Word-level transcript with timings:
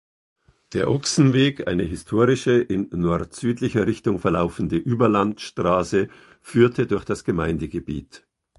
Der 0.73 0.89
Ochsenweg, 0.89 1.67
eine 1.67 1.83
historische, 1.83 2.53
in 2.59 2.89
nord-südlicher 2.91 3.85
Richtung 3.85 4.17
verlaufende 4.17 4.75
Überlandstraße, 4.77 6.07
führte 6.41 6.87
durch 6.87 7.05
das 7.05 7.23
Gemeindegebiet. 7.23 8.25